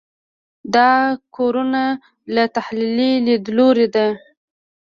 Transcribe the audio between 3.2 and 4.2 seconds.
لیدلوري ده.